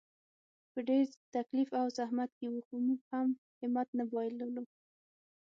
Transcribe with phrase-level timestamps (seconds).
[0.71, 1.05] په ډېر
[1.35, 3.27] تکلیف او زحمت کې وو، خو موږ هم
[3.59, 4.63] همت نه بایللو.